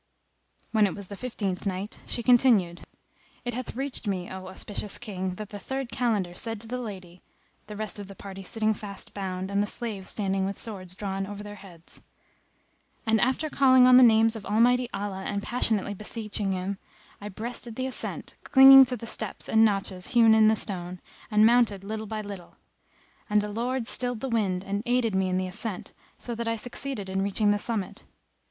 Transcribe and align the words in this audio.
When 0.71 0.87
it 0.87 0.95
was 0.95 1.09
the 1.09 1.15
Fifteenth 1.15 1.63
Night, 1.67 1.99
She 2.07 2.23
continued, 2.23 2.81
It 3.45 3.53
hath 3.53 3.75
reached 3.75 4.07
me, 4.07 4.31
O 4.31 4.47
auspicious 4.47 4.97
King, 4.97 5.35
that 5.35 5.49
the 5.49 5.59
third 5.59 5.89
Kalandar 5.89 6.35
said 6.35 6.59
to 6.61 6.67
the 6.67 6.79
lady 6.79 7.21
(the 7.67 7.75
rest 7.75 7.99
of 7.99 8.07
the 8.07 8.15
party 8.15 8.41
sitting 8.41 8.73
fast 8.73 9.13
bound 9.13 9.51
and 9.51 9.61
the 9.61 9.67
slaves 9.67 10.09
standing 10.09 10.43
with 10.43 10.57
swords 10.57 10.95
drawn 10.95 11.27
over 11.27 11.43
their 11.43 11.53
heads):—And 13.03 13.21
after 13.21 13.47
calling 13.47 13.85
on 13.85 13.97
the 13.97 14.01
name 14.01 14.25
of 14.33 14.43
Almighty 14.43 14.89
Allah 14.91 15.21
and 15.27 15.43
passionately 15.43 15.93
beseeching 15.93 16.51
Him, 16.51 16.79
I 17.21 17.29
breasted 17.29 17.75
the 17.75 17.85
ascent, 17.85 18.37
clinging 18.43 18.85
to 18.85 18.97
the 18.97 19.05
steps 19.05 19.47
and 19.47 19.63
notches 19.63 20.07
hewn 20.17 20.33
in 20.33 20.47
the 20.47 20.55
stone, 20.55 20.99
and 21.29 21.45
mounted 21.45 21.83
little 21.83 22.07
by 22.07 22.21
little. 22.21 22.55
And 23.29 23.39
the 23.39 23.49
Lord 23.53 23.85
stilled 23.87 24.21
the 24.21 24.29
wind 24.29 24.63
and 24.63 24.81
aided 24.87 25.13
me 25.13 25.29
in 25.29 25.37
the 25.37 25.45
ascent, 25.45 25.93
so 26.17 26.33
that 26.33 26.47
I 26.47 26.55
succeeded 26.55 27.07
in 27.07 27.21
reaching 27.21 27.51
the 27.51 27.59
summit. 27.59 28.03